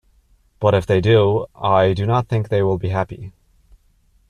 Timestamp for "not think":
2.07-2.49